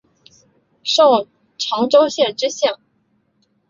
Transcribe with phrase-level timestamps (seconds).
[0.83, 1.27] 授
[1.59, 2.73] 长洲县知县。